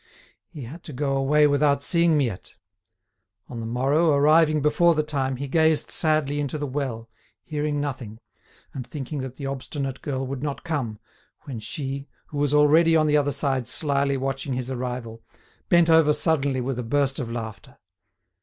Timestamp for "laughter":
17.29-17.77